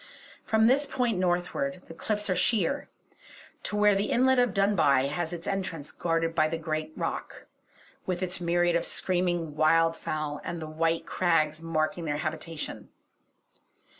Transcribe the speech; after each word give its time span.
From 0.43 0.65
this 0.65 0.87
point 0.87 1.19
northward, 1.19 1.83
the 1.87 1.93
cliffs 1.93 2.27
are 2.27 2.35
sheer, 2.35 2.89
to 3.61 3.75
where 3.75 3.93
the 3.93 4.09
inlet 4.09 4.39
of 4.39 4.51
Dunbuy 4.51 5.09
has 5.09 5.31
its 5.31 5.45
entrance 5.45 5.91
guarded 5.91 6.33
by 6.33 6.47
the 6.47 6.57
great 6.57 6.91
rock, 6.95 7.45
with 8.07 8.23
its 8.23 8.41
myriad 8.41 8.75
of 8.75 8.83
screaming 8.83 9.53
wildfowl 9.53 10.41
and 10.43 10.59
the 10.59 10.65
white 10.65 11.05
crags 11.05 11.61
marking 11.61 12.05
their 12.05 12.17
habitation. 12.17 12.89